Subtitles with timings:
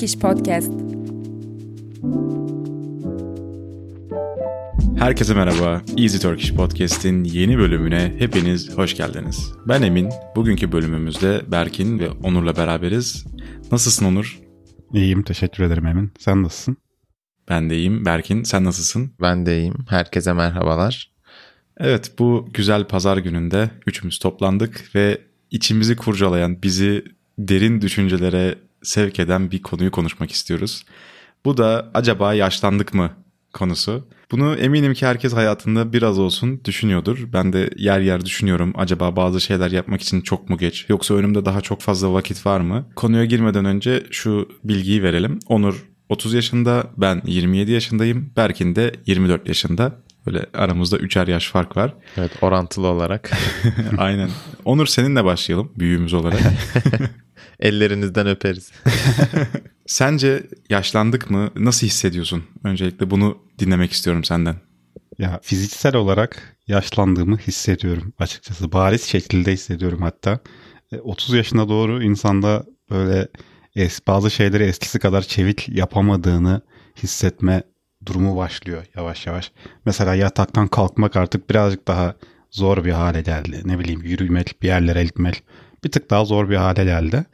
[0.00, 0.72] Easy Turkish Podcast.
[4.98, 5.82] Herkese merhaba.
[5.96, 9.52] Easy Turkish Podcast'in yeni bölümüne hepiniz hoş geldiniz.
[9.68, 10.08] Ben Emin.
[10.36, 13.26] Bugünkü bölümümüzde Berkin ve Onur'la beraberiz.
[13.72, 14.40] Nasılsın Onur?
[14.94, 16.12] İyiyim, teşekkür ederim Emin.
[16.18, 16.76] Sen nasılsın?
[17.48, 18.04] Ben de iyiyim.
[18.04, 19.12] Berkin sen nasılsın?
[19.20, 19.84] Ben de iyiyim.
[19.88, 21.12] Herkese merhabalar.
[21.76, 25.18] Evet bu güzel pazar gününde üçümüz toplandık ve
[25.50, 27.04] içimizi kurcalayan, bizi
[27.38, 30.84] derin düşüncelere sevk eden bir konuyu konuşmak istiyoruz.
[31.44, 33.10] Bu da acaba yaşlandık mı
[33.52, 34.08] konusu.
[34.30, 37.18] Bunu eminim ki herkes hayatında biraz olsun düşünüyordur.
[37.32, 38.72] Ben de yer yer düşünüyorum.
[38.76, 40.86] Acaba bazı şeyler yapmak için çok mu geç?
[40.88, 42.86] Yoksa önümde daha çok fazla vakit var mı?
[42.96, 45.38] Konuya girmeden önce şu bilgiyi verelim.
[45.46, 48.32] Onur 30 yaşında, ben 27 yaşındayım.
[48.36, 49.92] Berkin de 24 yaşında.
[50.26, 51.94] Böyle aramızda üçer yaş fark var.
[52.16, 53.30] Evet orantılı olarak.
[53.98, 54.30] Aynen.
[54.64, 56.40] Onur seninle başlayalım büyüğümüz olarak.
[57.60, 58.72] Ellerinizden öperiz.
[59.86, 61.50] Sence yaşlandık mı?
[61.56, 62.44] Nasıl hissediyorsun?
[62.64, 64.56] Öncelikle bunu dinlemek istiyorum senden.
[65.18, 68.72] Ya fiziksel olarak yaşlandığımı hissediyorum açıkçası.
[68.72, 70.38] Bariz şekilde hissediyorum hatta.
[71.02, 73.28] 30 yaşına doğru insanda böyle
[73.76, 76.60] es, bazı şeyleri eskisi kadar çevik yapamadığını
[77.02, 77.62] hissetme
[78.06, 79.52] durumu başlıyor yavaş yavaş.
[79.84, 82.14] Mesela yataktan kalkmak artık birazcık daha
[82.50, 83.62] zor bir hale geldi.
[83.64, 85.42] Ne bileyim yürümek, bir yerlere gitmek
[85.84, 87.24] bir tık daha zor bir hale geldi.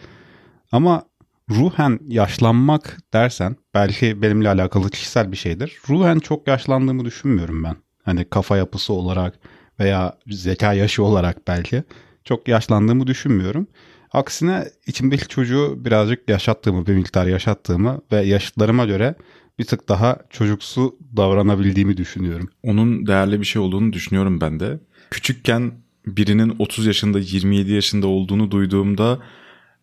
[0.72, 1.02] Ama
[1.50, 5.78] ruhen yaşlanmak dersen belki benimle alakalı kişisel bir şeydir.
[5.88, 7.76] Ruhen çok yaşlandığımı düşünmüyorum ben.
[8.02, 9.38] Hani kafa yapısı olarak
[9.80, 11.84] veya zeka yaşı olarak belki
[12.24, 13.66] çok yaşlandığımı düşünmüyorum.
[14.12, 19.14] Aksine içimdeki çocuğu birazcık yaşattığımı, bir miktar yaşattığımı ve yaşıtlarıma göre
[19.58, 22.50] bir tık daha çocuksu davranabildiğimi düşünüyorum.
[22.62, 24.80] Onun değerli bir şey olduğunu düşünüyorum ben de.
[25.10, 25.72] Küçükken
[26.06, 29.18] birinin 30 yaşında 27 yaşında olduğunu duyduğumda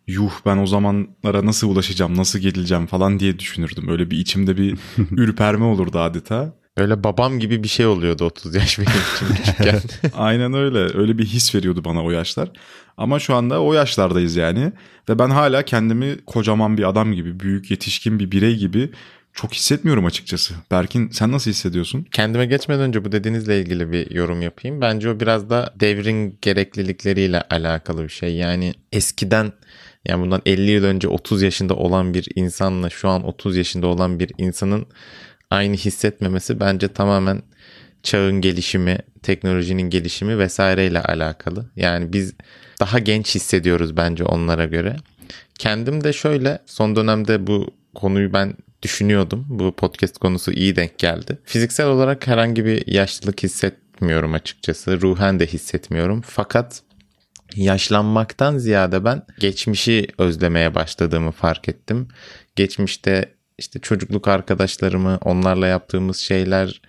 [0.07, 3.89] yuh ben o zamanlara nasıl ulaşacağım nasıl geleceğim falan diye düşünürdüm.
[3.89, 4.77] Öyle bir içimde bir
[5.11, 6.53] ürperme olurdu adeta.
[6.77, 9.81] Öyle babam gibi bir şey oluyordu 30 yaş benim için küçükken.
[10.13, 10.97] Aynen öyle.
[10.97, 12.51] Öyle bir his veriyordu bana o yaşlar.
[12.97, 14.71] Ama şu anda o yaşlardayız yani.
[15.09, 18.89] Ve ben hala kendimi kocaman bir adam gibi, büyük yetişkin bir birey gibi
[19.33, 20.53] çok hissetmiyorum açıkçası.
[20.71, 22.05] Berkin sen nasıl hissediyorsun?
[22.11, 24.81] Kendime geçmeden önce bu dediğinizle ilgili bir yorum yapayım.
[24.81, 28.35] Bence o biraz da devrin gereklilikleriyle alakalı bir şey.
[28.35, 29.53] Yani eskiden
[30.05, 34.19] yani bundan 50 yıl önce 30 yaşında olan bir insanla şu an 30 yaşında olan
[34.19, 34.85] bir insanın
[35.49, 37.41] aynı hissetmemesi bence tamamen
[38.03, 41.65] çağın gelişimi, teknolojinin gelişimi vesaireyle alakalı.
[41.75, 42.33] Yani biz
[42.79, 44.95] daha genç hissediyoruz bence onlara göre.
[45.59, 49.45] Kendim de şöyle son dönemde bu konuyu ben düşünüyordum.
[49.49, 51.37] Bu podcast konusu iyi denk geldi.
[51.43, 55.01] Fiziksel olarak herhangi bir yaşlılık hissetmiyorum açıkçası.
[55.01, 56.21] Ruhen de hissetmiyorum.
[56.21, 56.81] Fakat
[57.55, 62.07] yaşlanmaktan ziyade ben geçmişi özlemeye başladığımı fark ettim.
[62.55, 66.81] Geçmişte işte çocukluk arkadaşlarımı, onlarla yaptığımız şeyler,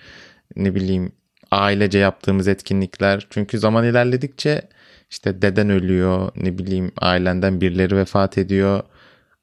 [0.57, 1.13] ne bileyim
[1.51, 3.27] ailece yaptığımız etkinlikler.
[3.31, 4.69] Çünkü zaman ilerledikçe
[5.11, 8.83] işte deden ölüyor, ne bileyim ailenden birileri vefat ediyor.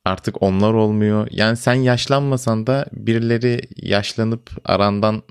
[0.06, 1.28] Artık onlar olmuyor.
[1.32, 5.24] Yani sen yaşlanmasan da birileri yaşlanıp arandan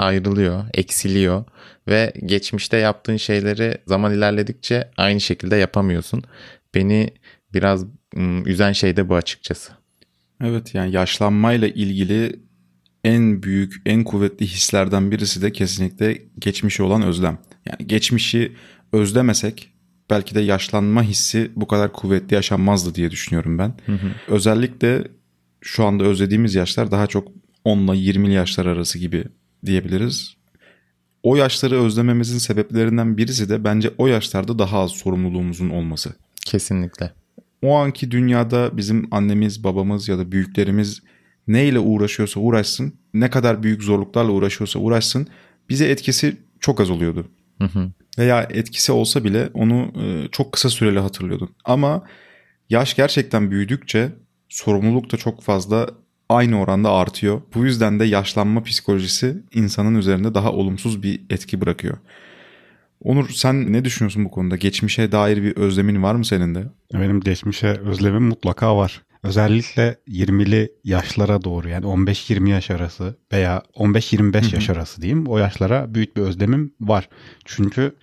[0.00, 1.44] ayrılıyor, eksiliyor
[1.88, 6.22] ve geçmişte yaptığın şeyleri zaman ilerledikçe aynı şekilde yapamıyorsun.
[6.74, 7.10] Beni
[7.54, 7.84] biraz
[8.44, 9.72] üzen şey de bu açıkçası.
[10.44, 12.40] Evet yani yaşlanmayla ilgili
[13.04, 17.38] en büyük, en kuvvetli hislerden birisi de kesinlikle geçmişi olan özlem.
[17.66, 18.52] Yani geçmişi
[18.92, 19.72] özlemesek
[20.10, 23.74] belki de yaşlanma hissi bu kadar kuvvetli yaşanmazdı diye düşünüyorum ben.
[23.86, 24.10] Hı hı.
[24.28, 25.04] Özellikle
[25.60, 27.28] şu anda özlediğimiz yaşlar daha çok
[27.64, 29.24] 10 ile 20 yaşlar arası gibi
[29.66, 30.36] diyebiliriz.
[31.22, 36.14] O yaşları özlememizin sebeplerinden birisi de bence o yaşlarda daha az sorumluluğumuzun olması.
[36.46, 37.12] Kesinlikle.
[37.62, 41.02] O anki dünyada bizim annemiz, babamız ya da büyüklerimiz
[41.48, 45.28] neyle uğraşıyorsa uğraşsın, ne kadar büyük zorluklarla uğraşıyorsa uğraşsın
[45.68, 47.28] bize etkisi çok az oluyordu.
[47.58, 47.90] Hı hı.
[48.18, 51.50] Veya etkisi olsa bile onu e, çok kısa süreli hatırlıyordun.
[51.64, 52.04] Ama
[52.70, 54.12] yaş gerçekten büyüdükçe
[54.48, 55.90] sorumluluk da çok fazla
[56.30, 57.42] aynı oranda artıyor.
[57.54, 61.98] Bu yüzden de yaşlanma psikolojisi insanın üzerinde daha olumsuz bir etki bırakıyor.
[63.02, 64.56] Onur sen ne düşünüyorsun bu konuda?
[64.56, 66.64] Geçmişe dair bir özlemin var mı senin de?
[66.94, 69.02] Benim geçmişe özlemim mutlaka var.
[69.22, 75.94] Özellikle 20'li yaşlara doğru yani 15-20 yaş arası veya 15-25 yaş arası diyeyim o yaşlara
[75.94, 77.08] büyük bir özlemim var.
[77.44, 77.96] Çünkü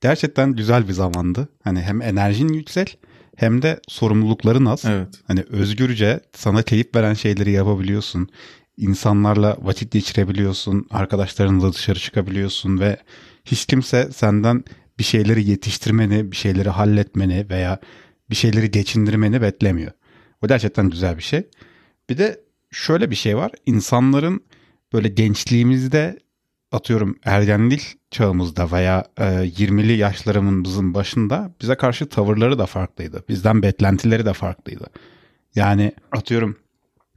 [0.00, 1.48] gerçekten güzel bir zamandı.
[1.64, 2.98] Hani hem enerjin yüksek
[3.40, 4.84] hem de sorumlulukların az.
[4.84, 5.08] Evet.
[5.26, 8.28] Hani özgürce sana keyif veren şeyleri yapabiliyorsun.
[8.76, 10.86] İnsanlarla vakit geçirebiliyorsun.
[10.90, 12.96] Arkadaşlarınla dışarı çıkabiliyorsun ve
[13.44, 14.64] hiç kimse senden
[14.98, 17.78] bir şeyleri yetiştirmeni, bir şeyleri halletmeni veya
[18.30, 19.92] bir şeyleri geçindirmeni beklemiyor.
[20.42, 21.42] O gerçekten güzel bir şey.
[22.10, 22.40] Bir de
[22.70, 23.50] şöyle bir şey var.
[23.66, 24.44] İnsanların
[24.92, 26.18] böyle gençliğimizde
[26.72, 33.24] atıyorum ergenlik çağımızda veya e, 20'li yaşlarımızın başında bize karşı tavırları da farklıydı.
[33.28, 34.86] Bizden beklentileri de farklıydı.
[35.54, 36.56] Yani atıyorum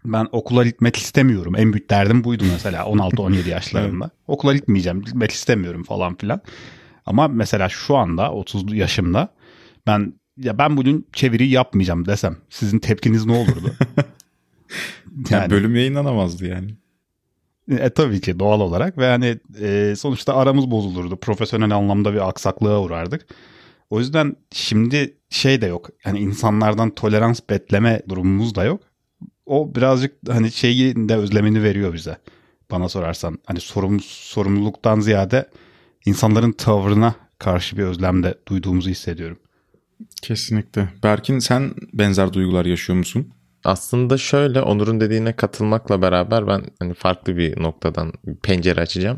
[0.06, 1.56] ben okula gitmek istemiyorum.
[1.56, 4.10] En büyük derdim buydu mesela 16-17 yaşlarında.
[4.28, 6.42] Okula gitmeyeceğim, gitmek istemiyorum falan filan.
[7.06, 9.30] Ama mesela şu anda 30 yaşımda
[9.88, 13.76] ben ya ben bugün çeviri yapmayacağım desem sizin tepkiniz ne olurdu?
[15.30, 16.78] yani, bölüm yayınlanamazdı yani.
[17.70, 21.16] E tabii ki doğal olarak ve hani e, sonuçta aramız bozulurdu.
[21.16, 23.28] Profesyonel anlamda bir aksaklığa uğrardık.
[23.90, 25.90] O yüzden şimdi şey de yok.
[26.06, 28.82] Yani insanlardan tolerans bekleme durumumuz da yok.
[29.46, 32.18] O birazcık hani şeyi de özlemini veriyor bize.
[32.72, 35.50] Bana sorarsan hani sorum, sorumluluktan ziyade
[36.06, 39.38] insanların tavrına karşı bir özlem de duyduğumuzu hissediyorum.
[40.22, 40.90] Kesinlikle.
[41.04, 43.34] Berkin sen benzer duygular yaşıyor musun?
[43.64, 48.14] Aslında şöyle Onur'un dediğine katılmakla beraber ben hani farklı bir noktadan
[48.44, 49.18] pencere açacağım.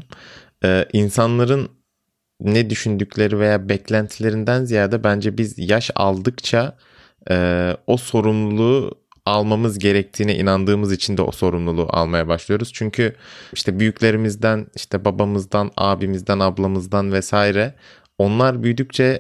[0.64, 1.70] Ee, insanların
[2.42, 6.78] ne düşündükleri veya beklentilerinden ziyade bence biz yaş aldıkça
[7.30, 8.92] e, o sorumluluğu
[9.26, 12.74] almamız gerektiğine inandığımız için de o sorumluluğu almaya başlıyoruz.
[12.74, 13.16] Çünkü
[13.54, 17.74] işte büyüklerimizden, işte babamızdan, abimizden, ablamızdan vesaire
[18.18, 19.20] onlar büyüdükçe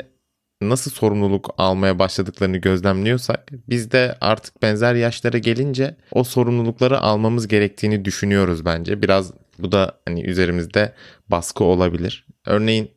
[0.62, 8.06] nasıl sorumluluk almaya başladıklarını gözlemliyorsak biz de artık benzer yaşlara gelince o sorumlulukları almamız gerektiğini
[8.06, 9.02] düşünüyoruz bence.
[9.02, 10.94] Biraz bu da hani üzerimizde
[11.28, 12.25] baskı olabilir.
[12.46, 12.92] Örneğin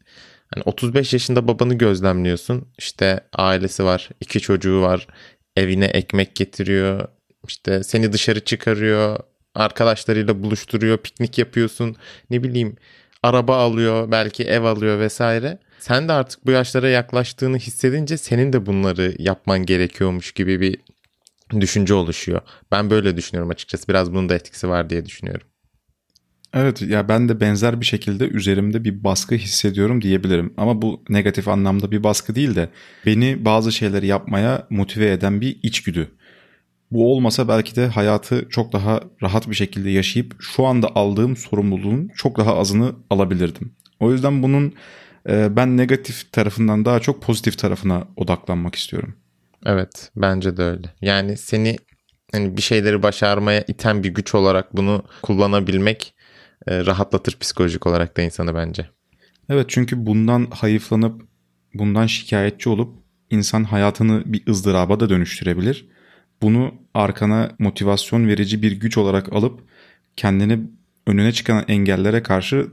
[0.54, 2.68] hani 35 yaşında babanı gözlemliyorsun.
[2.78, 5.06] İşte ailesi var, iki çocuğu var,
[5.56, 7.08] evine ekmek getiriyor.
[7.48, 9.18] İşte seni dışarı çıkarıyor,
[9.54, 11.96] arkadaşlarıyla buluşturuyor, piknik yapıyorsun.
[12.30, 12.76] Ne bileyim
[13.22, 15.58] araba alıyor, belki ev alıyor vesaire.
[15.78, 20.78] Sen de artık bu yaşlara yaklaştığını hissedince senin de bunları yapman gerekiyormuş gibi bir
[21.60, 22.40] düşünce oluşuyor.
[22.72, 23.88] Ben böyle düşünüyorum açıkçası.
[23.88, 25.46] Biraz bunun da etkisi var diye düşünüyorum.
[26.54, 30.54] Evet ya ben de benzer bir şekilde üzerimde bir baskı hissediyorum diyebilirim.
[30.56, 32.68] Ama bu negatif anlamda bir baskı değil de
[33.06, 36.08] beni bazı şeyleri yapmaya motive eden bir içgüdü.
[36.90, 42.10] Bu olmasa belki de hayatı çok daha rahat bir şekilde yaşayıp şu anda aldığım sorumluluğun
[42.16, 43.72] çok daha azını alabilirdim.
[44.00, 44.74] O yüzden bunun
[45.28, 49.14] ben negatif tarafından daha çok pozitif tarafına odaklanmak istiyorum.
[49.66, 50.94] Evet bence de öyle.
[51.00, 51.76] Yani seni
[52.32, 56.14] hani bir şeyleri başarmaya iten bir güç olarak bunu kullanabilmek
[56.66, 58.88] e, rahatlatır psikolojik olarak da insanı bence.
[59.48, 61.22] Evet çünkü bundan hayıflanıp
[61.74, 62.94] bundan şikayetçi olup
[63.30, 65.88] insan hayatını bir ızdıraba da dönüştürebilir.
[66.42, 69.60] Bunu arkana motivasyon verici bir güç olarak alıp
[70.16, 70.60] kendini
[71.06, 72.68] önüne çıkan engellere karşı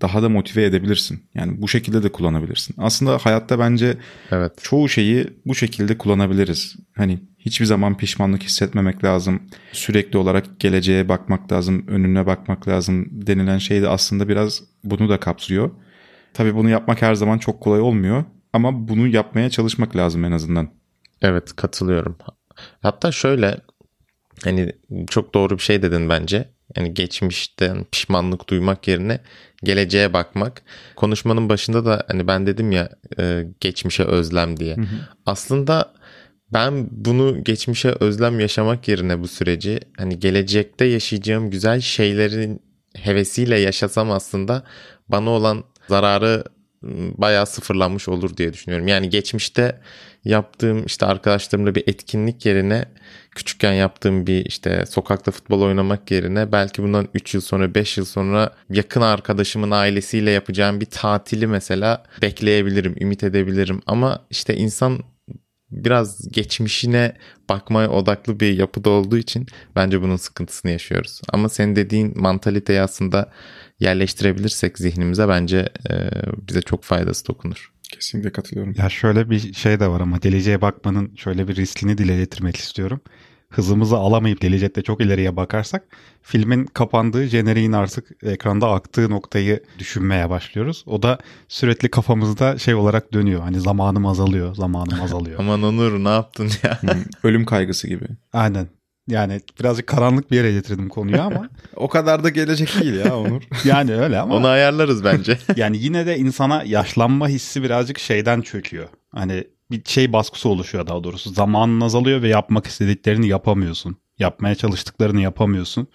[0.00, 1.22] daha da motive edebilirsin.
[1.34, 2.74] Yani bu şekilde de kullanabilirsin.
[2.78, 3.96] Aslında hayatta bence
[4.30, 4.52] evet.
[4.62, 6.76] çoğu şeyi bu şekilde kullanabiliriz.
[6.96, 9.42] Hani hiçbir zaman pişmanlık hissetmemek lazım.
[9.72, 15.20] Sürekli olarak geleceğe bakmak lazım, önüne bakmak lazım denilen şey de aslında biraz bunu da
[15.20, 15.70] kapsıyor.
[16.34, 20.70] Tabii bunu yapmak her zaman çok kolay olmuyor ama bunu yapmaya çalışmak lazım en azından.
[21.22, 22.18] Evet katılıyorum.
[22.82, 23.56] Hatta şöyle
[24.44, 24.72] hani
[25.10, 26.48] çok doğru bir şey dedin bence.
[26.76, 29.20] Yani geçmişten pişmanlık duymak yerine
[29.64, 30.62] geleceğe bakmak.
[30.96, 32.88] Konuşmanın başında da hani ben dedim ya
[33.18, 34.76] e, geçmişe özlem diye.
[34.76, 34.86] Hı hı.
[35.26, 35.92] Aslında
[36.52, 42.62] ben bunu geçmişe özlem yaşamak yerine bu süreci hani gelecekte yaşayacağım güzel şeylerin
[42.96, 44.62] hevesiyle yaşasam aslında
[45.08, 46.44] bana olan zararı
[47.18, 48.88] bayağı sıfırlanmış olur diye düşünüyorum.
[48.88, 49.80] Yani geçmişte
[50.24, 52.84] yaptığım işte arkadaşlarımla bir etkinlik yerine
[53.30, 58.04] küçükken yaptığım bir işte sokakta futbol oynamak yerine belki bundan 3 yıl sonra 5 yıl
[58.04, 63.80] sonra yakın arkadaşımın ailesiyle yapacağım bir tatili mesela bekleyebilirim, ümit edebilirim.
[63.86, 64.98] Ama işte insan
[65.70, 67.16] biraz geçmişine
[67.48, 69.46] bakmaya odaklı bir yapıda olduğu için
[69.76, 71.20] bence bunun sıkıntısını yaşıyoruz.
[71.32, 73.32] Ama senin dediğin mantaliteyi aslında
[73.80, 76.10] yerleştirebilirsek zihnimize bence e,
[76.48, 77.72] bize çok faydası dokunur.
[77.92, 78.74] Kesinlikle katılıyorum.
[78.78, 83.00] Ya şöyle bir şey de var ama geleceğe bakmanın şöyle bir riskini dile getirmek istiyorum.
[83.52, 85.82] Hızımızı alamayıp gelecekte çok ileriye bakarsak
[86.22, 90.84] filmin kapandığı, jeneriğin artık ekranda aktığı noktayı düşünmeye başlıyoruz.
[90.86, 93.40] O da sürekli kafamızda şey olarak dönüyor.
[93.40, 95.38] Hani zamanım azalıyor, zamanım azalıyor.
[95.40, 96.80] Aman Onur ne yaptın ya?
[97.22, 98.04] Ölüm kaygısı gibi.
[98.32, 98.68] Aynen.
[99.08, 101.48] Yani birazcık karanlık bir yere getirdim konuyu ama.
[101.76, 103.42] o kadar da gelecek değil ya Onur.
[103.64, 104.34] yani öyle ama.
[104.34, 105.38] Onu ayarlarız bence.
[105.56, 108.88] yani yine de insana yaşlanma hissi birazcık şeyden çöküyor.
[109.14, 111.30] Hani bir şey baskısı oluşuyor daha doğrusu.
[111.30, 113.96] Zamanın azalıyor ve yapmak istediklerini yapamıyorsun.
[114.18, 115.88] Yapmaya çalıştıklarını yapamıyorsun.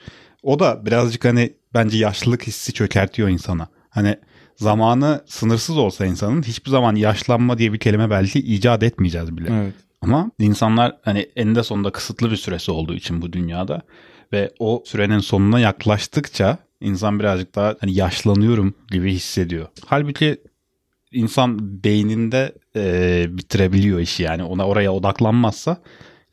[0.44, 3.68] O da birazcık hani bence yaşlılık hissi çökertiyor insana.
[3.90, 4.18] Hani
[4.56, 9.50] zamanı sınırsız olsa insanın hiçbir zaman yaşlanma diye bir kelime belki icat etmeyeceğiz bile.
[9.54, 9.74] Evet.
[10.02, 13.82] Ama insanlar hani eninde sonunda kısıtlı bir süresi olduğu için bu dünyada
[14.34, 19.68] Ve o sürenin sonuna yaklaştıkça insan birazcık daha hani yaşlanıyorum gibi hissediyor.
[19.86, 20.38] Halbuki
[21.14, 25.78] insan beyninde e, bitirebiliyor işi yani ona oraya odaklanmazsa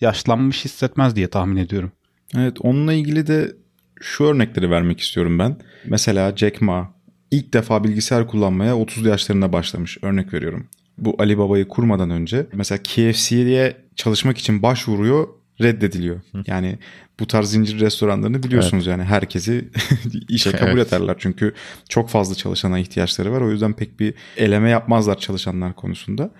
[0.01, 1.93] yaşlanmış hissetmez diye tahmin ediyorum.
[2.37, 3.53] Evet onunla ilgili de
[4.01, 5.57] şu örnekleri vermek istiyorum ben.
[5.85, 6.95] Mesela Jack Ma
[7.31, 9.99] ilk defa bilgisayar kullanmaya 30 yaşlarında başlamış.
[10.03, 10.69] Örnek veriyorum.
[10.99, 15.29] Bu Ali Baba'yı kurmadan önce mesela KFC'ye çalışmak için başvuruyor
[15.61, 16.21] reddediliyor.
[16.47, 16.79] Yani
[17.21, 18.99] bu tarz zincir restoranlarını biliyorsunuz evet.
[18.99, 19.69] yani herkesi
[20.29, 20.89] işe kabul evet.
[20.89, 21.17] ederler.
[21.19, 21.55] Çünkü
[21.89, 23.41] çok fazla çalışana ihtiyaçları var.
[23.41, 26.31] O yüzden pek bir eleme yapmazlar çalışanlar konusunda.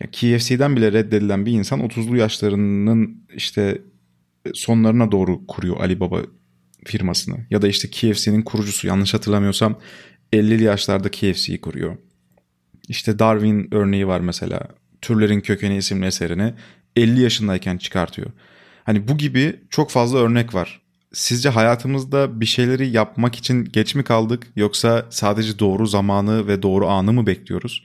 [0.00, 3.82] Yani KFC'den bile reddedilen bir insan 30'lu yaşlarının işte
[4.54, 6.20] sonlarına doğru kuruyor Ali Baba
[6.84, 7.36] firmasını.
[7.50, 9.78] Ya da işte KFC'nin kurucusu yanlış hatırlamıyorsam
[10.32, 11.96] 50'li yaşlarda KFC'yi kuruyor.
[12.88, 14.68] İşte Darwin örneği var mesela.
[15.02, 16.54] Türlerin Kökeni isimli eserini
[16.96, 18.30] 50 yaşındayken çıkartıyor.
[18.86, 20.80] Hani bu gibi çok fazla örnek var.
[21.12, 26.88] Sizce hayatımızda bir şeyleri yapmak için geç mi kaldık yoksa sadece doğru zamanı ve doğru
[26.88, 27.84] anı mı bekliyoruz?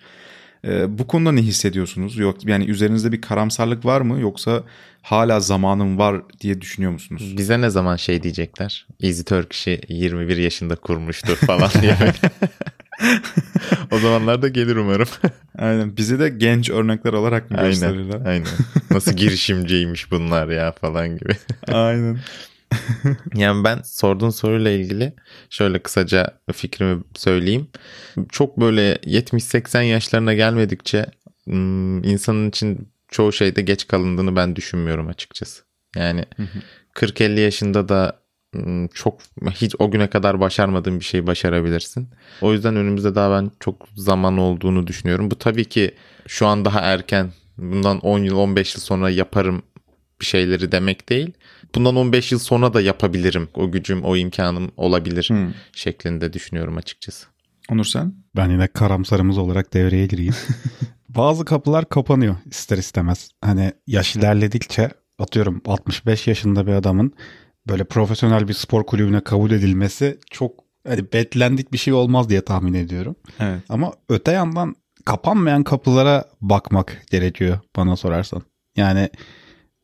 [0.66, 2.18] Ee, bu konuda ne hissediyorsunuz?
[2.18, 4.64] Yok yani üzerinizde bir karamsarlık var mı yoksa
[5.02, 7.34] hala zamanım var diye düşünüyor musunuz?
[7.38, 8.88] Bize ne zaman şey diyecekler?
[9.04, 11.98] Easy Turkish'i 21 yaşında kurmuştur falan diye.
[13.92, 15.08] O zamanlarda gelir umarım.
[15.58, 15.98] Aynen.
[15.98, 18.22] Bizi de genç örnekler olarak mı aynen, gösterirler?
[18.26, 18.48] Aynen.
[18.92, 21.36] Nasıl girişimciymiş bunlar ya falan gibi.
[21.68, 22.20] aynen.
[23.36, 25.14] yani ben sorduğun soruyla ilgili
[25.50, 27.68] şöyle kısaca fikrimi söyleyeyim.
[28.30, 31.06] Çok böyle 70-80 yaşlarına gelmedikçe
[31.44, 35.64] hmm, insanın için çoğu şeyde geç kalındığını ben düşünmüyorum açıkçası.
[35.96, 36.26] Yani
[36.96, 38.21] 40-50 yaşında da
[38.94, 39.20] çok
[39.52, 42.10] hiç o güne kadar başarmadığın bir şey başarabilirsin.
[42.42, 45.32] O yüzden önümüzde daha ben çok zaman olduğunu düşünüyorum.
[45.32, 45.96] Bu tabii ki
[46.28, 47.32] şu an daha erken.
[47.58, 49.62] Bundan 10 yıl 15 yıl sonra yaparım
[50.22, 51.34] bir şeyleri demek değil.
[51.76, 53.50] Bundan 15 yıl sonra da yapabilirim.
[53.54, 55.54] O gücüm, o imkanım olabilir hmm.
[55.74, 57.28] şeklinde düşünüyorum açıkçası.
[57.70, 58.14] Onur sen?
[58.36, 60.36] Ben yine karamsarımız olarak devreye gireyim.
[61.10, 63.32] Bazı kapılar kapanıyor ister istemez.
[63.42, 64.90] Hani yaş ilerledikçe
[65.20, 67.14] atıyorum 65 yaşında bir adamın
[67.68, 70.52] böyle profesyonel bir spor kulübüne kabul edilmesi çok
[70.88, 73.16] hani beklendik bir şey olmaz diye tahmin ediyorum.
[73.40, 73.60] Evet.
[73.70, 74.76] Ama öte yandan
[75.06, 78.42] kapanmayan kapılara bakmak gerekiyor bana sorarsan.
[78.76, 79.10] Yani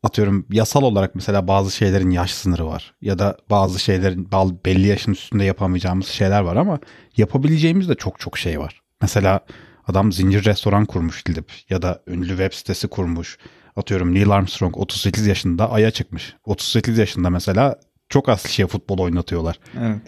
[0.02, 4.28] atıyorum yasal olarak mesela bazı şeylerin yaş sınırı var ya da bazı şeylerin
[4.64, 6.78] belli yaşın üstünde yapamayacağımız şeyler var ama
[7.16, 8.80] yapabileceğimiz de çok çok şey var.
[9.02, 9.40] Mesela
[9.86, 13.38] adam zincir restoran kurmuş gidip ya da ünlü web sitesi kurmuş
[13.78, 16.36] Atıyorum Neil Armstrong 38 yaşında Ay'a çıkmış.
[16.44, 19.60] 38 yaşında mesela çok az kişiye futbol oynatıyorlar.
[19.80, 20.00] Evet.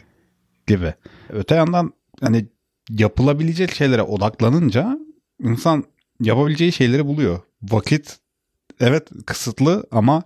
[0.67, 0.95] Gibi.
[1.29, 2.47] Öte yandan hani
[2.91, 4.99] yapılabilecek şeylere odaklanınca
[5.43, 5.85] insan
[6.21, 7.41] yapabileceği şeyleri buluyor.
[7.63, 8.19] Vakit
[8.81, 10.23] evet kısıtlı ama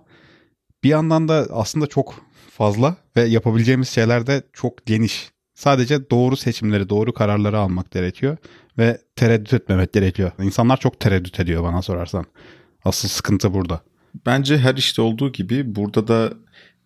[0.83, 2.15] bir yandan da aslında çok
[2.49, 5.31] fazla ve yapabileceğimiz şeyler de çok geniş.
[5.53, 8.37] Sadece doğru seçimleri, doğru kararları almak gerekiyor
[8.77, 10.31] ve tereddüt etmemek gerekiyor.
[10.41, 12.25] İnsanlar çok tereddüt ediyor bana sorarsan.
[12.85, 13.81] Asıl sıkıntı burada.
[14.25, 16.33] Bence her işte olduğu gibi burada da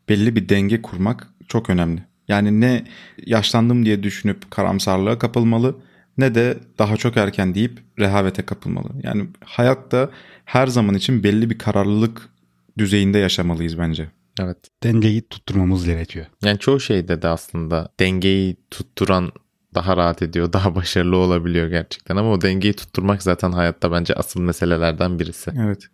[0.09, 2.03] belli bir denge kurmak çok önemli.
[2.27, 2.85] Yani ne
[3.25, 5.75] yaşlandım diye düşünüp karamsarlığa kapılmalı
[6.17, 8.89] ne de daha çok erken deyip rehavete kapılmalı.
[9.03, 10.09] Yani hayatta
[10.45, 12.29] her zaman için belli bir kararlılık
[12.77, 14.09] düzeyinde yaşamalıyız bence.
[14.39, 14.57] Evet.
[14.83, 16.25] Dengeyi tutturmamız gerekiyor.
[16.43, 19.31] Yani çoğu şeyde de aslında dengeyi tutturan
[19.73, 22.15] daha rahat ediyor, daha başarılı olabiliyor gerçekten.
[22.15, 25.51] Ama o dengeyi tutturmak zaten hayatta bence asıl meselelerden birisi.
[25.63, 25.87] Evet.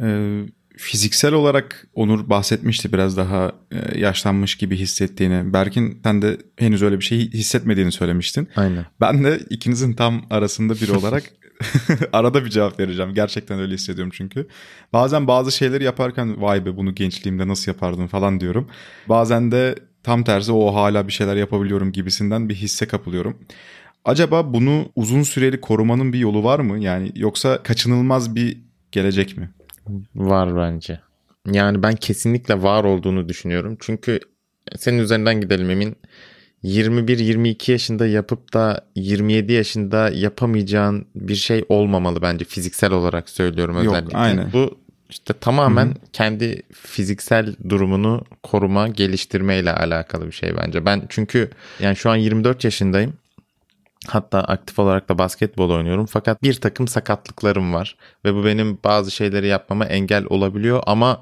[0.00, 0.46] Ee,
[0.76, 5.52] fiziksel olarak Onur bahsetmişti biraz daha e, yaşlanmış gibi hissettiğini.
[5.52, 8.48] Berkin sen de henüz öyle bir şey hissetmediğini söylemiştin.
[8.56, 8.86] Aynen.
[9.00, 11.22] Ben de ikinizin tam arasında biri olarak
[12.12, 13.14] arada bir cevap vereceğim.
[13.14, 14.46] Gerçekten öyle hissediyorum çünkü.
[14.92, 18.68] Bazen bazı şeyleri yaparken vay be bunu gençliğimde nasıl yapardım falan diyorum.
[19.08, 23.38] Bazen de Tam tersi o hala bir şeyler yapabiliyorum gibisinden bir hisse kapılıyorum.
[24.04, 26.78] Acaba bunu uzun süreli korumanın bir yolu var mı?
[26.78, 28.58] Yani yoksa kaçınılmaz bir
[28.92, 29.50] gelecek mi?
[30.14, 31.00] Var bence.
[31.52, 33.76] Yani ben kesinlikle var olduğunu düşünüyorum.
[33.80, 34.20] Çünkü
[34.76, 35.96] senin üzerinden gidelim Emin.
[36.64, 43.98] 21-22 yaşında yapıp da 27 yaşında yapamayacağın bir şey olmamalı bence fiziksel olarak söylüyorum özellikle.
[43.98, 44.52] Yok, aynen.
[44.52, 44.78] Bu
[45.10, 45.94] işte tamamen Hı-hı.
[46.12, 50.84] kendi fiziksel durumunu koruma, geliştirmeyle alakalı bir şey bence.
[50.84, 53.12] Ben çünkü yani şu an 24 yaşındayım.
[54.06, 56.06] Hatta aktif olarak da basketbol oynuyorum.
[56.06, 57.96] Fakat bir takım sakatlıklarım var.
[58.24, 60.82] Ve bu benim bazı şeyleri yapmama engel olabiliyor.
[60.86, 61.20] Ama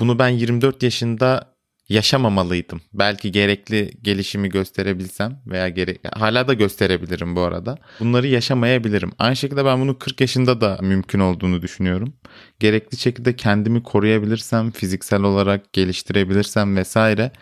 [0.00, 1.49] bunu ben 24 yaşında
[1.90, 2.80] yaşamamalıydım.
[2.92, 7.78] Belki gerekli gelişimi gösterebilsem veya gere hala da gösterebilirim bu arada.
[8.00, 9.12] Bunları yaşamayabilirim.
[9.18, 12.12] Aynı şekilde ben bunu 40 yaşında da mümkün olduğunu düşünüyorum.
[12.60, 17.32] Gerekli şekilde kendimi koruyabilirsem, fiziksel olarak geliştirebilirsem vesaire,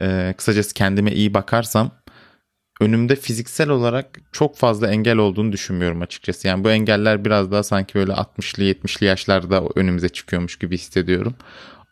[0.00, 1.90] e, kısacası kendime iyi bakarsam
[2.80, 6.48] önümde fiziksel olarak çok fazla engel olduğunu düşünmüyorum açıkçası.
[6.48, 11.34] Yani bu engeller biraz daha sanki böyle 60'lı 70'li yaşlarda önümüze çıkıyormuş gibi hissediyorum.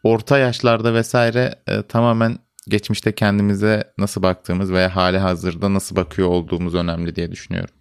[0.03, 2.39] Orta yaşlarda vesaire e, tamamen
[2.69, 7.75] geçmişte kendimize nasıl baktığımız veya hali hazırda nasıl bakıyor olduğumuz önemli diye düşünüyorum.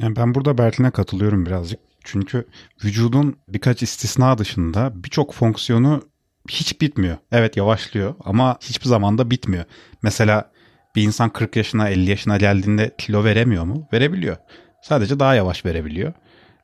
[0.00, 1.80] Yani ben burada Berlin'e katılıyorum birazcık.
[2.04, 2.46] Çünkü
[2.84, 6.02] vücudun birkaç istisna dışında birçok fonksiyonu
[6.48, 7.16] hiç bitmiyor.
[7.32, 9.64] Evet yavaşlıyor ama hiçbir zaman da bitmiyor.
[10.02, 10.52] Mesela
[10.96, 13.88] bir insan 40 yaşına 50 yaşına geldiğinde kilo veremiyor mu?
[13.92, 14.36] Verebiliyor.
[14.82, 16.12] Sadece daha yavaş verebiliyor.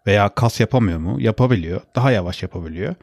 [0.07, 1.21] Veya kas yapamıyor mu?
[1.21, 1.81] Yapabiliyor.
[1.97, 2.95] Daha yavaş yapabiliyor.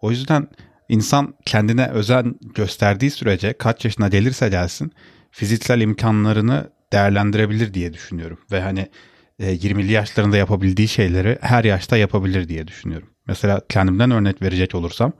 [0.00, 0.48] O yüzden
[0.92, 4.92] insan kendine özen gösterdiği sürece kaç yaşına gelirse gelsin
[5.30, 8.38] fiziksel imkanlarını değerlendirebilir diye düşünüyorum.
[8.52, 8.88] Ve hani
[9.40, 13.08] 20'li e, yaşlarında yapabildiği şeyleri her yaşta yapabilir diye düşünüyorum.
[13.26, 15.12] Mesela kendimden örnek verecek olursam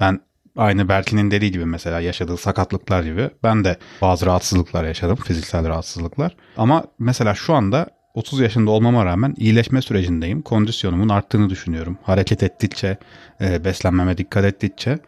[0.00, 0.20] ben
[0.56, 5.16] Aynı Berkin'in dediği gibi mesela yaşadığı sakatlıklar gibi ben de bazı rahatsızlıklar yaşadım.
[5.16, 6.36] Fiziksel rahatsızlıklar.
[6.56, 10.42] Ama mesela şu anda 30 yaşında olmama rağmen iyileşme sürecindeyim.
[10.42, 11.98] Kondisyonumun arttığını düşünüyorum.
[12.02, 12.96] Hareket ettikçe,
[13.40, 14.98] e, beslenmeme dikkat ettikçe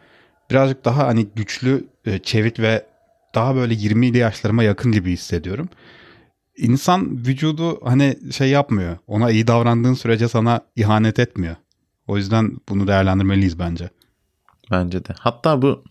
[0.51, 2.85] birazcık daha hani güçlü, e, çevik ve
[3.35, 5.69] daha böyle 20'li yaşlarıma yakın gibi hissediyorum.
[6.57, 8.97] İnsan vücudu hani şey yapmıyor.
[9.07, 11.55] Ona iyi davrandığın sürece sana ihanet etmiyor.
[12.07, 13.89] O yüzden bunu değerlendirmeliyiz bence.
[14.71, 15.13] Bence de.
[15.19, 15.83] Hatta bu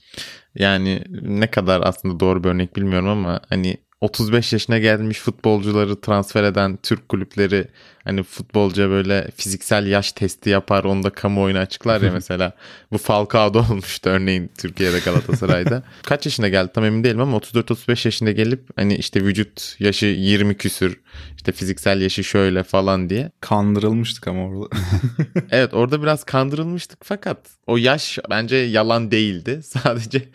[0.54, 6.44] yani ne kadar aslında doğru bir örnek bilmiyorum ama hani 35 yaşına gelmiş futbolcuları transfer
[6.44, 7.68] eden Türk kulüpleri
[8.04, 12.52] hani futbolca böyle fiziksel yaş testi yapar onu da kamuoyuna açıklar ya mesela.
[12.92, 15.82] Bu Falcao'da olmuştu örneğin Türkiye'de Galatasaray'da.
[16.02, 20.56] Kaç yaşında geldi tam emin değilim ama 34-35 yaşında gelip hani işte vücut yaşı 20
[20.56, 21.00] küsür
[21.36, 23.30] işte fiziksel yaşı şöyle falan diye.
[23.40, 24.76] Kandırılmıştık ama orada.
[25.50, 29.60] evet orada biraz kandırılmıştık fakat o yaş bence yalan değildi.
[29.64, 30.28] Sadece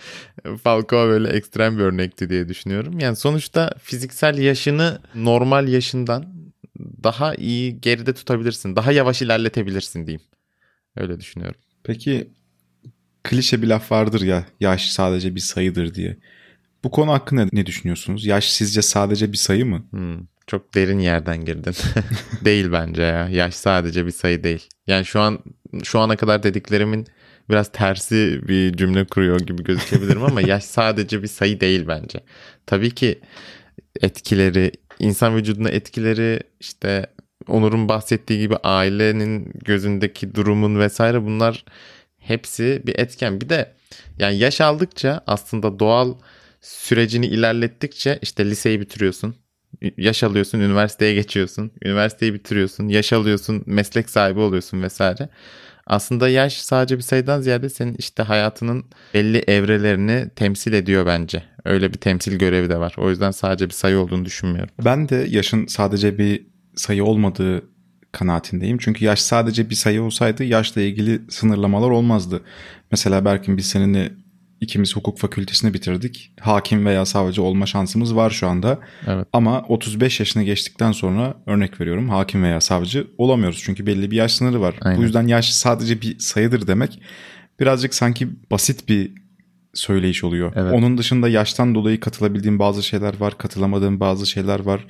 [0.63, 2.99] Falcao böyle ekstrem bir örnekti diye düşünüyorum.
[2.99, 6.35] Yani sonuçta fiziksel yaşını normal yaşından
[7.03, 8.75] daha iyi geride tutabilirsin.
[8.75, 10.21] Daha yavaş ilerletebilirsin diyeyim.
[10.95, 11.61] Öyle düşünüyorum.
[11.83, 12.29] Peki
[13.23, 16.17] klişe bir laf vardır ya yaş sadece bir sayıdır diye.
[16.83, 18.25] Bu konu hakkında ne düşünüyorsunuz?
[18.25, 19.85] Yaş sizce sadece bir sayı mı?
[19.89, 21.73] Hmm, çok derin yerden girdin.
[22.45, 23.29] değil bence ya.
[23.29, 24.69] Yaş sadece bir sayı değil.
[24.87, 25.39] Yani şu an
[25.83, 27.07] şu ana kadar dediklerimin
[27.49, 32.19] biraz tersi bir cümle kuruyor gibi gözükebilirim ama yaş sadece bir sayı değil bence.
[32.65, 33.19] Tabii ki
[34.01, 37.05] etkileri, insan vücuduna etkileri işte
[37.47, 41.65] Onur'un bahsettiği gibi ailenin gözündeki durumun vesaire bunlar
[42.17, 43.41] hepsi bir etken.
[43.41, 43.75] Bir de
[44.19, 46.15] yani yaş aldıkça aslında doğal
[46.61, 49.35] sürecini ilerlettikçe işte liseyi bitiriyorsun.
[49.97, 51.71] Yaş alıyorsun, üniversiteye geçiyorsun.
[51.83, 55.29] Üniversiteyi bitiriyorsun, yaş alıyorsun, meslek sahibi oluyorsun vesaire.
[55.87, 61.43] Aslında yaş sadece bir sayıdan ziyade senin işte hayatının belli evrelerini temsil ediyor bence.
[61.65, 62.95] Öyle bir temsil görevi de var.
[62.97, 64.69] O yüzden sadece bir sayı olduğunu düşünmüyorum.
[64.85, 67.61] Ben de yaşın sadece bir sayı olmadığı
[68.11, 68.77] kanaatindeyim.
[68.77, 72.41] Çünkü yaş sadece bir sayı olsaydı yaşla ilgili sınırlamalar olmazdı.
[72.91, 74.11] Mesela Berkin biz seninle
[74.65, 76.31] ikimiz hukuk fakültesini bitirdik.
[76.39, 78.79] Hakim veya savcı olma şansımız var şu anda.
[79.07, 79.27] Evet.
[79.33, 83.61] Ama 35 yaşına geçtikten sonra örnek veriyorum hakim veya savcı olamıyoruz.
[83.63, 84.75] Çünkü belli bir yaş sınırı var.
[84.81, 84.99] Aynen.
[84.99, 86.99] Bu yüzden yaş sadece bir sayıdır demek
[87.59, 89.11] birazcık sanki basit bir
[89.73, 90.53] söyleyiş oluyor.
[90.55, 90.73] Evet.
[90.73, 94.85] Onun dışında yaştan dolayı katılabildiğim bazı şeyler var, katılamadığım bazı şeyler var.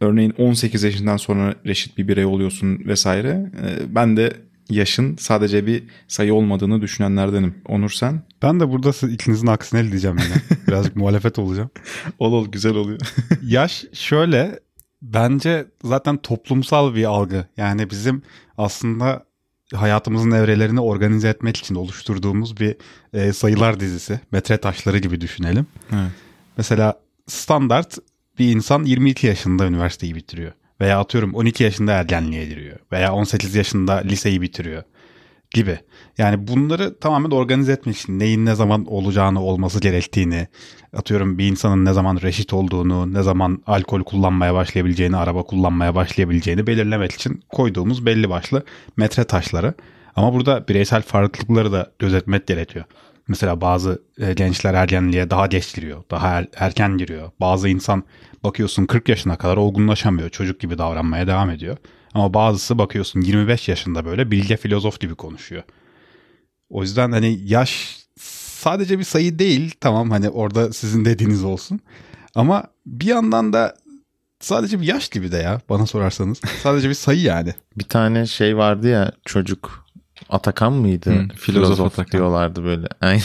[0.00, 3.50] Örneğin 18 yaşından sonra reşit bir birey oluyorsun vesaire.
[3.62, 4.32] Ee, ben de
[4.70, 7.54] yaşın sadece bir sayı olmadığını düşünenlerdenim.
[7.68, 8.22] Onur sen?
[8.42, 10.58] Ben de burada ikinizin aksine diyeceğim yine.
[10.66, 11.70] Birazcık muhalefet olacağım.
[12.18, 13.00] ol ol güzel oluyor.
[13.42, 14.60] Yaş şöyle
[15.02, 17.46] bence zaten toplumsal bir algı.
[17.56, 18.22] Yani bizim
[18.58, 19.24] aslında
[19.74, 22.76] hayatımızın evrelerini organize etmek için oluşturduğumuz bir
[23.12, 24.20] e, sayılar dizisi.
[24.32, 25.66] Metre taşları gibi düşünelim.
[25.92, 26.10] Evet.
[26.56, 27.98] Mesela standart
[28.38, 30.52] bir insan 22 yaşında üniversiteyi bitiriyor.
[30.80, 32.78] Veya atıyorum 12 yaşında ergenliğe giriyor.
[32.92, 34.82] Veya 18 yaşında liseyi bitiriyor
[35.54, 35.78] gibi.
[36.18, 40.48] Yani bunları tamamen organize etmek için neyin ne zaman olacağını olması gerektiğini,
[40.96, 46.66] atıyorum bir insanın ne zaman reşit olduğunu, ne zaman alkol kullanmaya başlayabileceğini, araba kullanmaya başlayabileceğini
[46.66, 48.64] belirlemek için koyduğumuz belli başlı
[48.96, 49.74] metre taşları.
[50.16, 52.84] Ama burada bireysel farklılıkları da gözetmek gerekiyor.
[53.28, 57.30] Mesela bazı e, gençler ergenliğe daha geç giriyor, daha er, erken giriyor.
[57.40, 58.04] Bazı insan
[58.44, 61.76] bakıyorsun 40 yaşına kadar olgunlaşamıyor, çocuk gibi davranmaya devam ediyor.
[62.14, 65.62] Ama bazısı bakıyorsun 25 yaşında böyle bilge filozof gibi konuşuyor.
[66.70, 67.98] O yüzden hani yaş
[68.60, 71.80] sadece bir sayı değil tamam hani orada sizin dediğiniz olsun.
[72.34, 73.76] Ama bir yandan da
[74.40, 76.40] sadece bir yaş gibi de ya bana sorarsanız.
[76.62, 77.54] Sadece bir sayı yani.
[77.78, 79.86] Bir tane şey vardı ya çocuk
[80.28, 81.10] Atakan mıydı?
[81.10, 82.12] Hı, filozof Atakan.
[82.12, 82.86] diyorlardı böyle.
[83.00, 83.22] Aynen.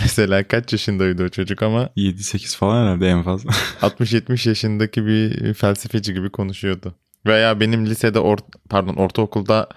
[0.00, 3.50] Mesela kaç yaşındaydı o çocuk ama 7-8 falan herhalde en fazla.
[3.80, 6.94] 60-70 yaşındaki bir felsefeci gibi konuşuyordu.
[7.26, 9.68] Veya benim lisede or pardon ortaokulda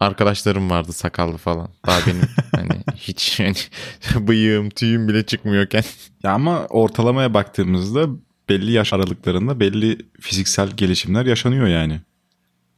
[0.00, 1.68] arkadaşlarım vardı sakallı falan.
[1.86, 2.22] Daha benim
[2.56, 5.84] hani hiç hani bıyığım tüyüm bile çıkmıyorken.
[6.22, 8.06] ya ama ortalamaya baktığımızda
[8.48, 12.00] belli yaş aralıklarında belli fiziksel gelişimler yaşanıyor yani.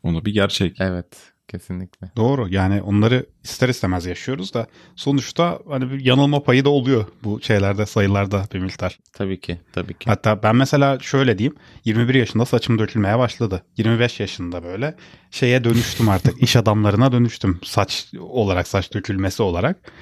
[0.03, 0.81] Onu bir gerçek.
[0.81, 1.07] Evet
[1.49, 2.11] kesinlikle.
[2.17, 7.41] Doğru yani onları ister istemez yaşıyoruz da sonuçta hani bir yanılma payı da oluyor bu
[7.43, 8.99] şeylerde sayılarda bir miktar.
[9.13, 10.11] Tabii ki tabii ki.
[10.11, 13.63] Hatta ben mesela şöyle diyeyim 21 yaşında saçım dökülmeye başladı.
[13.77, 14.95] 25 yaşında böyle
[15.31, 19.93] şeye dönüştüm artık iş adamlarına dönüştüm saç olarak saç dökülmesi olarak.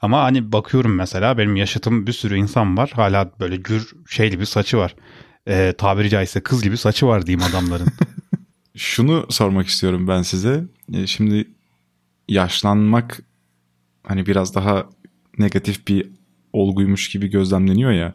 [0.00, 4.44] Ama hani bakıyorum mesela benim yaşıtım bir sürü insan var hala böyle gür şeyli bir
[4.44, 4.94] saçı var.
[5.48, 7.88] Ee, tabiri caizse kız gibi saçı var diyeyim adamların.
[8.80, 10.64] Şunu sormak istiyorum ben size.
[10.92, 11.48] E, Şimdi
[12.28, 13.22] yaşlanmak
[14.06, 14.86] hani biraz daha
[15.38, 16.10] negatif bir
[16.52, 18.14] olguymuş gibi gözlemleniyor ya.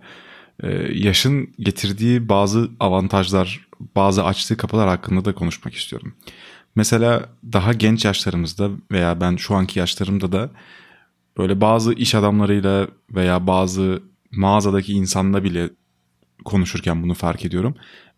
[0.63, 6.13] E, Yaşın getirdiği bazı avantajlar, bazı açtığı kapılar hakkında da konuşmak istiyorum.
[6.75, 10.51] Mesela daha genç yaşlarımızda veya ben şu anki yaşlarımda da
[11.37, 15.69] böyle bazı iş adamlarıyla veya bazı mağazadaki insanla bile
[16.45, 17.75] konuşurken bunu fark ediyorum.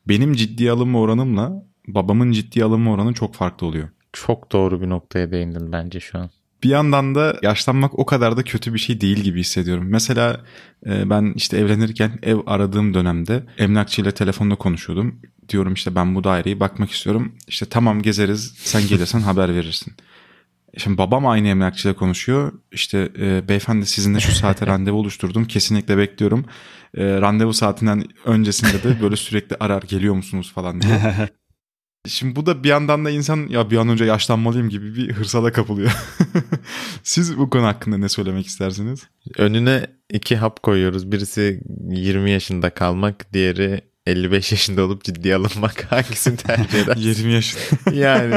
[0.08, 3.90] Benim ciddiye alınma oranımla babamın ciddiye alınma oranı çok farklı oluyor.
[4.14, 6.30] Çok doğru bir noktaya değindin bence şu an.
[6.64, 9.86] Bir yandan da yaşlanmak o kadar da kötü bir şey değil gibi hissediyorum.
[9.90, 10.42] Mesela
[10.86, 15.22] e, ben işte evlenirken ev aradığım dönemde emlakçıyla telefonda konuşuyordum.
[15.50, 17.36] Diyorum işte ben bu daireyi bakmak istiyorum.
[17.48, 19.94] İşte tamam gezeriz sen gelirsen haber verirsin.
[20.78, 22.52] Şimdi babam aynı emlakçıyla konuşuyor.
[22.72, 25.46] İşte e, beyefendi sizinle şu saate randevu oluşturdum.
[25.46, 26.46] Kesinlikle bekliyorum.
[26.98, 31.30] E, randevu saatinden öncesinde de böyle sürekli arar geliyor musunuz falan diye.
[32.08, 35.52] Şimdi bu da bir yandan da insan ya bir an önce yaşlanmalıyım gibi bir hırsala
[35.52, 35.92] kapılıyor.
[37.04, 39.08] Siz bu konu hakkında ne söylemek istersiniz?
[39.38, 41.12] Önüne iki hap koyuyoruz.
[41.12, 45.84] Birisi 20 yaşında kalmak, diğeri 55 yaşında olup ciddiye alınmak.
[45.92, 46.96] Hangisini tercih eder?
[46.96, 47.92] 20 yaşında.
[47.96, 48.36] yani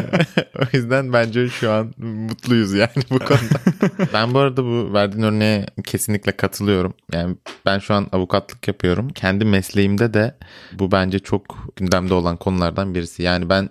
[0.59, 3.61] o yüzden bence şu an mutluyuz yani bu konuda.
[4.13, 6.95] ben bu arada bu verdiğin örneğe kesinlikle katılıyorum.
[7.13, 9.09] Yani ben şu an avukatlık yapıyorum.
[9.09, 10.37] Kendi mesleğimde de
[10.73, 13.23] bu bence çok gündemde olan konulardan birisi.
[13.23, 13.69] Yani ben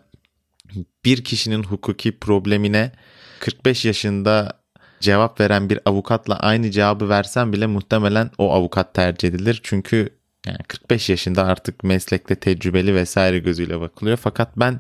[1.05, 2.91] bir kişinin hukuki problemine
[3.39, 4.59] 45 yaşında
[4.99, 9.59] cevap veren bir avukatla aynı cevabı versem bile muhtemelen o avukat tercih edilir.
[9.63, 14.17] Çünkü yani 45 yaşında artık meslekte tecrübeli vesaire gözüyle bakılıyor.
[14.17, 14.80] Fakat ben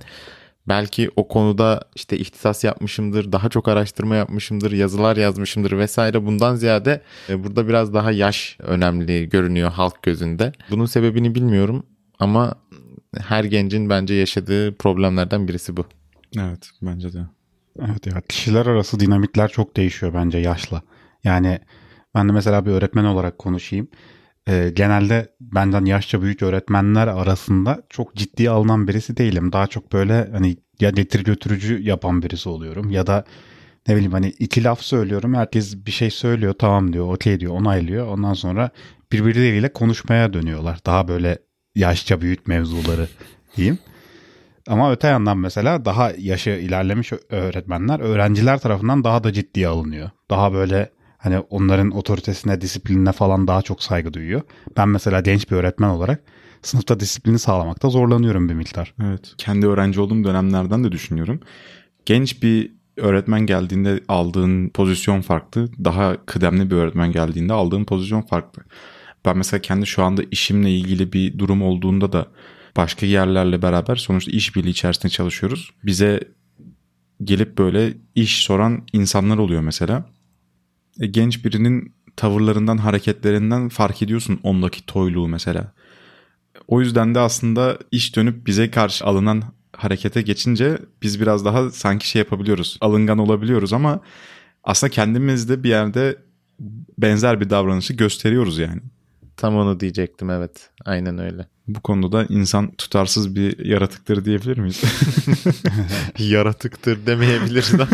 [0.67, 6.25] belki o konuda işte ihtisas yapmışımdır, daha çok araştırma yapmışımdır, yazılar yazmışımdır vesaire.
[6.25, 10.51] Bundan ziyade e, burada biraz daha yaş önemli görünüyor halk gözünde.
[10.69, 11.83] Bunun sebebini bilmiyorum
[12.19, 12.55] ama
[13.17, 15.85] her gencin bence yaşadığı problemlerden birisi bu.
[16.37, 17.19] Evet bence de.
[17.79, 20.81] Evet ya kişiler arası dinamikler çok değişiyor bence yaşla.
[21.23, 21.59] Yani
[22.15, 23.87] ben de mesela bir öğretmen olarak konuşayım.
[24.47, 29.51] Ee, genelde benden yaşça büyük öğretmenler arasında çok ciddi alınan birisi değilim.
[29.51, 33.25] Daha çok böyle hani ya getir götürücü yapan birisi oluyorum ya da
[33.87, 38.07] ne bileyim hani iki laf söylüyorum herkes bir şey söylüyor tamam diyor okey diyor onaylıyor
[38.07, 38.69] ondan sonra
[39.11, 40.79] birbirleriyle konuşmaya dönüyorlar.
[40.85, 41.39] Daha böyle
[41.75, 43.07] yaşça büyük mevzuları
[43.57, 43.79] diyeyim.
[44.67, 50.09] Ama öte yandan mesela daha yaşı ilerlemiş öğretmenler öğrenciler tarafından daha da ciddiye alınıyor.
[50.29, 54.41] Daha böyle hani onların otoritesine, disiplinine falan daha çok saygı duyuyor.
[54.77, 56.23] Ben mesela genç bir öğretmen olarak
[56.61, 58.93] sınıfta disiplini sağlamakta zorlanıyorum bir miktar.
[59.03, 59.33] Evet.
[59.37, 61.39] Kendi öğrenci olduğum dönemlerden de düşünüyorum.
[62.05, 65.69] Genç bir öğretmen geldiğinde aldığın pozisyon farklı.
[65.83, 68.63] Daha kıdemli bir öğretmen geldiğinde aldığın pozisyon farklı.
[69.25, 72.27] Ben mesela kendi şu anda işimle ilgili bir durum olduğunda da
[72.77, 75.71] başka yerlerle beraber sonuçta işbirliği içerisinde çalışıyoruz.
[75.83, 76.19] Bize
[77.23, 80.05] gelip böyle iş soran insanlar oluyor mesela.
[80.99, 85.73] E, genç birinin tavırlarından, hareketlerinden fark ediyorsun ondaki toyluğu mesela.
[86.67, 92.09] O yüzden de aslında iş dönüp bize karşı alınan harekete geçince biz biraz daha sanki
[92.09, 92.77] şey yapabiliyoruz.
[92.81, 93.99] Alıngan olabiliyoruz ama
[94.63, 96.17] aslında kendimizde bir yerde
[96.97, 98.81] benzer bir davranışı gösteriyoruz yani.
[99.37, 100.69] Tam onu diyecektim evet.
[100.85, 101.47] Aynen öyle.
[101.67, 104.83] Bu konuda da insan tutarsız bir yaratıktır diyebilir miyiz?
[106.19, 107.87] Yaratıktır demeyebiliriz ama.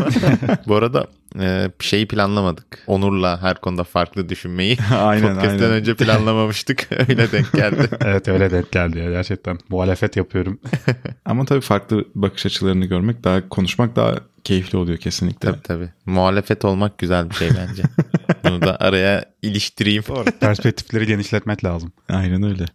[0.68, 1.08] Bu arada
[1.40, 2.84] e, şeyi planlamadık.
[2.88, 4.78] Onur'la her konuda farklı düşünmeyi.
[4.96, 5.72] aynen Podcast'ten aynen.
[5.72, 6.88] önce planlamamıştık.
[7.10, 7.90] Öyle denk geldi.
[8.06, 9.60] evet öyle denk geldi ya gerçekten.
[9.70, 10.60] Muhalefet yapıyorum.
[11.26, 15.52] Ama tabii farklı bakış açılarını görmek daha konuşmak daha keyifli oluyor kesinlikle.
[15.52, 15.90] tabii tabii.
[16.06, 17.84] Muhalefet olmak güzel bir şey bence.
[18.44, 20.04] Bunu da araya iliştireyim.
[20.40, 21.92] Perspektifleri genişletmek lazım.
[22.10, 22.66] Aynen öyle.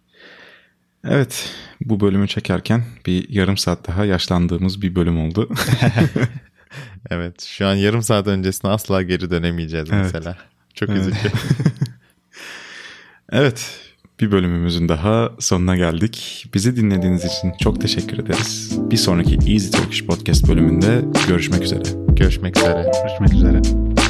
[1.03, 1.49] Evet
[1.81, 5.49] bu bölümü çekerken bir yarım saat daha yaşlandığımız bir bölüm oldu.
[7.09, 10.03] Evet şu an yarım saat öncesine asla geri dönemeyeceğiz Evet.
[10.03, 10.37] mesela.
[10.73, 11.01] Çok Evet.
[11.01, 11.17] üzücü.
[13.31, 13.79] evet
[14.19, 16.45] bir bölümümüzün daha sonuna geldik.
[16.53, 18.77] Bizi dinlediğiniz için çok teşekkür ederiz.
[18.91, 21.83] Bir sonraki Easy Turkish Podcast bölümünde görüşmek üzere.
[22.07, 22.91] Görüşmek üzere.
[23.03, 24.00] Görüşmek üzere.